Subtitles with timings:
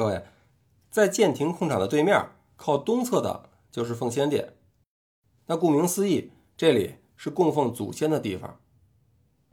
[0.00, 0.24] 各位，
[0.90, 4.54] 在建亭控场的对面，靠东侧的就是奉先殿。
[5.44, 8.58] 那顾名思义，这里是供奉祖先的地方。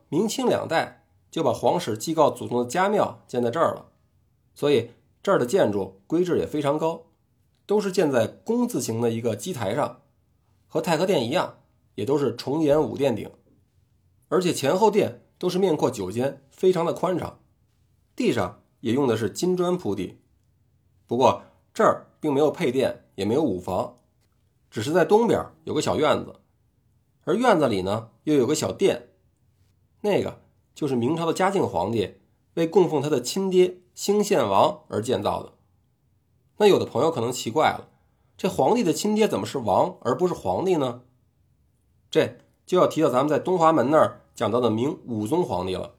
[0.07, 3.91] 明清两代就把皇室祭告祖宗的家庙建在这儿了，
[4.55, 4.91] 所以
[5.21, 7.07] 这儿的建筑规制也非常高，
[7.65, 9.99] 都是建在工字形的一个基台上，
[10.69, 11.57] 和太和殿一样，
[11.95, 13.29] 也都是重檐五殿顶，
[14.29, 17.37] 而且前后殿都是面阔九间，非常的宽敞，
[18.15, 20.21] 地上也用的是金砖铺地。
[21.07, 21.41] 不过
[21.73, 23.97] 这儿并没有配殿，也没有五房，
[24.69, 26.35] 只是在东边有个小院子，
[27.23, 29.09] 而院子里呢又有个小殿，
[30.01, 30.41] 那个
[30.75, 32.15] 就是明朝的嘉靖皇帝
[32.55, 35.53] 为供奉他的亲爹兴献王而建造的。
[36.57, 37.87] 那有的朋友可能奇怪了，
[38.35, 41.03] 这皇帝的亲爹怎么是王而不是皇帝呢？
[42.09, 45.95] 这就要提到咱们在东华门那儿讲到的明武宗皇帝了。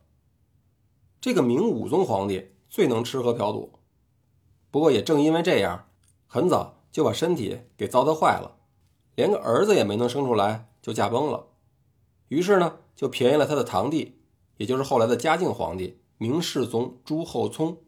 [1.20, 3.77] 这个明武宗皇帝最能吃喝嫖赌。
[4.78, 5.86] 不过也正因为这样，
[6.28, 8.58] 很早就把身体给糟蹋坏了，
[9.16, 11.48] 连个儿子也没能生出来就驾崩了。
[12.28, 14.20] 于是呢，就便宜了他的堂弟，
[14.56, 17.78] 也就是后来的嘉靖皇帝明世宗朱厚熜。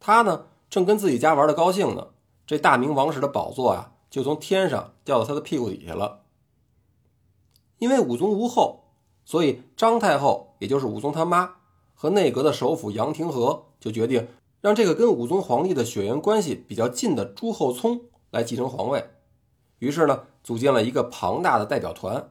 [0.00, 2.06] 他呢正跟自己家玩的高兴呢，
[2.46, 6.22] 这大明王室的宝座啊就从天上掉到他的屁股底下了。
[7.76, 8.84] 因为武宗无后，
[9.26, 11.56] 所以张太后也就是武宗他妈
[11.92, 14.26] 和内阁的首辅杨廷和就决定。
[14.62, 19.10] 让这个跟武宗皇帝的血缘关系比较近的朱厚熜来继承皇位，
[19.80, 22.30] 于是呢，组建了一个庞大的代表团，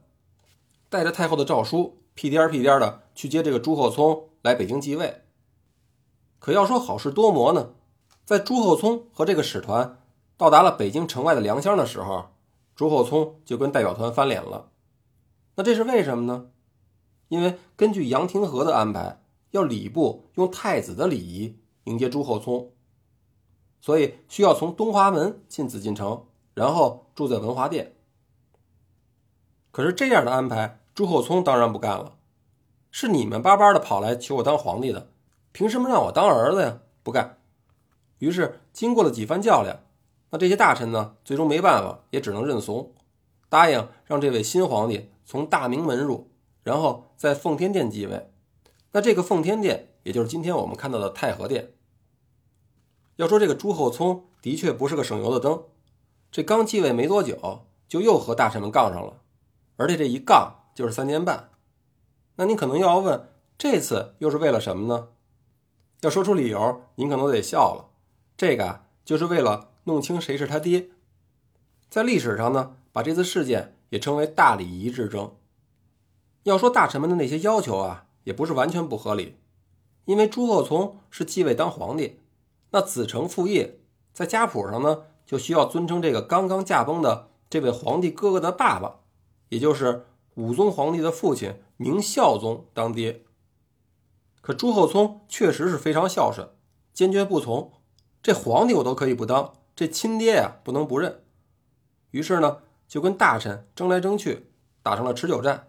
[0.90, 5.24] 带着太后的诏书，屁颠儿屁颠儿的去接这个朱厚熜来北京继位。
[6.40, 7.74] 可要说好事多磨呢，
[8.24, 10.00] 在朱厚熜和这个使团
[10.38, 12.30] 到达了北京城外的良乡的时候，
[12.78, 14.70] 朱厚熜就跟代表团翻脸了。
[15.56, 16.48] 那这是为什么呢？
[17.28, 19.22] 因为根据杨廷和的安排，
[19.52, 21.58] 要礼部用太子的礼仪。
[21.86, 22.72] 迎接朱厚熜，
[23.80, 27.96] 所以需要从东华门进紫禁城，然后住在文华殿。
[29.72, 32.18] 可是这样的安排，朱厚熜当然不干了。
[32.92, 35.12] 是你们巴巴的跑来求我当皇帝的，
[35.52, 36.80] 凭什么让我当儿子呀？
[37.04, 37.40] 不干。
[38.20, 39.80] 于是经过了几番较量，
[40.30, 42.94] 那这些大臣呢，最终没办法，也只能认怂，
[43.50, 46.30] 答应让这位新皇帝从大明门入，
[46.64, 48.30] 然后在奉天殿继位。
[48.92, 49.88] 那这个奉天殿。
[50.04, 51.74] 也就是今天我们看到的太和殿。
[53.18, 55.64] 要说这个朱厚熜的确不是个省油的灯，
[56.32, 59.22] 这刚继位没多久，就又和大臣们杠上了，
[59.78, 61.52] 而且这一杠就是三年半。
[62.36, 65.10] 那您可能又要问，这次又是为了什么呢？
[66.02, 67.92] 要说出理由，您可能得笑了。
[68.36, 70.90] 这个啊就是为了弄清谁是他爹。
[71.90, 75.36] 在历史上呢，把这次事件也称为大礼仪之争。
[76.44, 79.38] 要说大臣们的那些要求啊，也不是完全不合理。
[80.06, 82.20] 因为朱厚熜是继位当皇帝，
[82.72, 83.80] 那子承父业，
[84.12, 89.02] 在家谱上呢，就需要尊称这个刚刚驾崩的这位皇帝哥哥的爸爸，
[89.50, 93.24] 也就是武宗皇帝的父亲明孝宗当爹。
[94.42, 96.50] 可朱厚熜确实是非常孝顺，
[96.94, 97.72] 坚决不从，
[98.24, 101.24] 这皇帝我都可以不当，这亲爹呀不能不认。
[102.10, 104.48] 于是呢，就跟大臣争来争去，
[104.82, 105.68] 打成了持久战。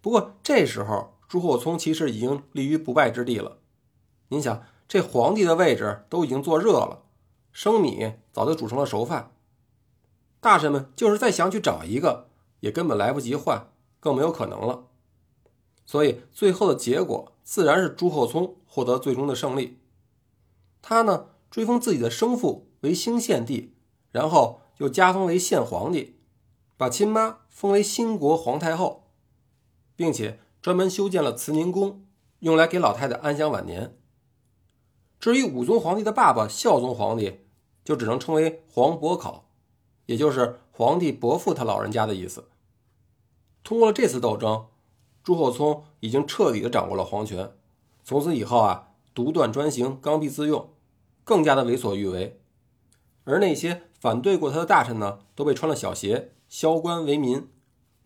[0.00, 1.15] 不过这时候。
[1.28, 3.58] 朱厚熜其实已经立于不败之地了。
[4.28, 7.02] 您想，这皇帝的位置都已经坐热了，
[7.52, 9.32] 生米早就煮成了熟饭。
[10.40, 12.28] 大臣们就是再想去找一个，
[12.60, 14.86] 也根本来不及换，更没有可能了。
[15.84, 19.78] 所以最后的结果自然是朱厚熜获得最终的胜利。
[20.82, 23.74] 他呢，追封自己的生父为兴献帝，
[24.12, 26.20] 然后又加封为献皇帝，
[26.76, 29.10] 把亲妈封为兴国皇太后，
[29.96, 30.40] 并且。
[30.66, 32.04] 专门修建了慈宁宫，
[32.40, 33.96] 用来给老太太安享晚年。
[35.20, 37.46] 至于武宗皇帝的爸爸孝宗皇帝，
[37.84, 39.48] 就只能称为皇伯考，
[40.06, 42.48] 也就是皇帝伯父他老人家的意思。
[43.62, 44.66] 通过了这次斗争，
[45.22, 47.52] 朱厚熜已经彻底的掌握了皇权，
[48.02, 50.70] 从此以后啊，独断专行，刚愎自用，
[51.22, 52.40] 更加的为所欲为。
[53.22, 57.48] 而那些反对过他的大臣呢，都被穿了小鞋，削官为民。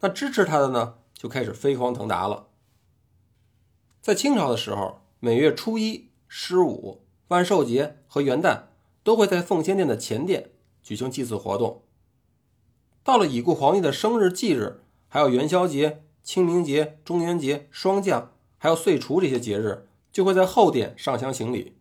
[0.01, 2.49] 那支持他的呢，就开始飞黄腾达了。
[4.01, 8.63] 在清朝的时候，每月初一、十五、万寿节和元旦
[9.03, 10.53] 都会在奉先殿的前殿
[10.83, 11.83] 举行祭祀活动。
[13.03, 21.77] 到了已故皇帝的生日忌日，还有元宵节、清明节、中元节、霜降，还有岁除这些节日，就会在后殿上香行礼。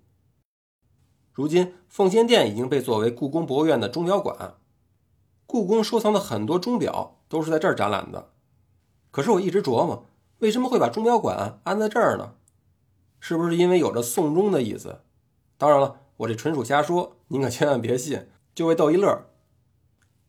[1.31, 4.55] 如今，奉先殿已经被作为故宫博物院的钟表馆，
[5.45, 8.33] 故宫收藏的很多钟表都是在这儿展览的。
[9.09, 10.05] 可是我一直琢磨。
[10.39, 12.35] 为什么会把钟表馆安在这儿呢？
[13.19, 15.01] 是不是因为有着送钟的意思？
[15.57, 19.25] 当然了，我这纯属瞎说，您可千万别信，就为逗一乐。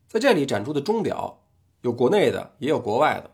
[0.09, 1.43] 在这里展出的钟表，
[1.81, 3.31] 有国内的，也有国外的。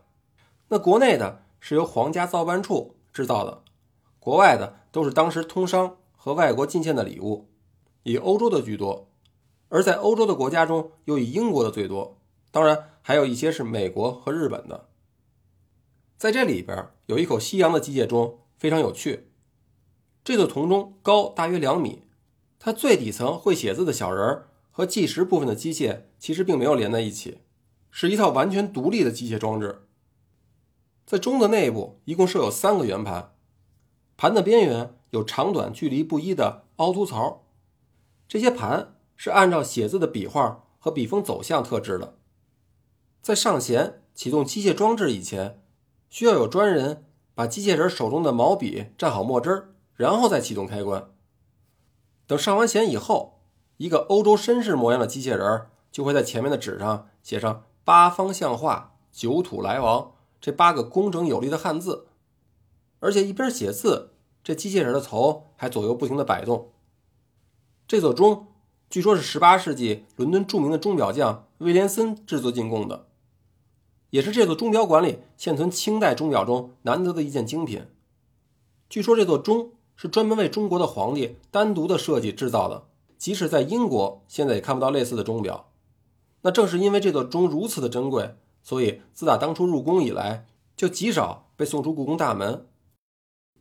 [0.68, 3.62] 那国内的是由皇家造办处制造的，
[4.20, 7.48] 国外的都是当时通商和外国进献的礼物，
[8.04, 9.10] 以欧洲的居多。
[9.68, 12.18] 而在欧洲的国家中，又以英国的最多，
[12.52, 14.88] 当然还有一些是美国和日本的。
[16.18, 19.30] 在这里边有一口西洋的机械钟，非常有趣。
[20.24, 22.02] 这座铜钟高大约两米，
[22.58, 24.48] 它最底层会写字的小人儿。
[24.70, 27.38] 和计时部分的机械其实并没有连在一起，
[27.90, 29.86] 是一套完全独立的机械装置。
[31.04, 33.32] 在钟的内部一共设有三个圆盘，
[34.16, 37.44] 盘的边缘有长短距离不一的凹凸槽，
[38.28, 42.16] 这些盘是按照写字的笔画和笔锋走向特制的。
[43.20, 45.60] 在上弦启动机械装置以前，
[46.10, 51.10] 需要有专人把机械人手中的毛笔蘸好墨汁儿，然后再启动开关。
[52.26, 53.36] 等上完弦以后。
[53.78, 62.08] 一个欧洲绅士模样的机械人就会在前面的纸上写上“八方向化，九土来王”这八个工整有力的汉字，
[62.98, 66.72] 而且一边写字，这机械人的头还左右不停地摆动。
[67.86, 68.48] 这座钟
[68.90, 73.06] 据说是18世纪伦敦著名的钟表匠威廉森制作进贡的，
[74.10, 77.86] 也是这座钟表馆里现存清代钟表中难得的一件精品。
[78.88, 82.88] 据说这座钟是专门为中国的皇帝单独的设计制造的。
[83.18, 85.72] 即使在英国，现在也看不到类似的钟表。
[86.42, 90.46] 那正是因为这座钟如此的珍贵，所以自打当初入宫以来，
[90.76, 92.68] 就极少被送出故宫大门。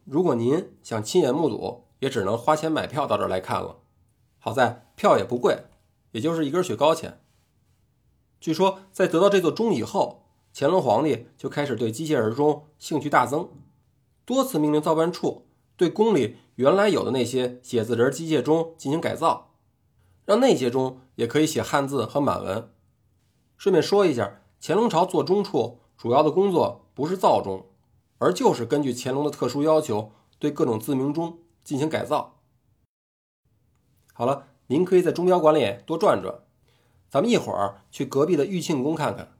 [0.05, 3.79] 如果您想亲眼目睹，也只能花钱买票到这儿来看了。
[4.37, 5.63] 好在票也不贵，
[6.11, 7.19] 也就是一根雪糕钱。
[8.39, 10.26] 据说在得到这座钟以后，
[10.59, 13.51] 乾隆皇帝就开始对机械人钟兴趣大增，
[14.25, 15.45] 多次命令造办处
[15.75, 19.53] 对宫里原来有的那些写字人机械钟进行改造。
[20.25, 22.73] 让那些钟也可以写汉字和满文。
[23.55, 27.67] 顺便说一下，乾隆朝做钟处主要的工作不是造钟，
[28.17, 32.39] 而就是根据乾隆的特殊要求，对各种自鸣钟进行改造。
[34.11, 36.39] 好了，您可以在钟表馆里多转转，
[37.07, 39.36] 咱们一会儿去隔壁的玉庆宫看看。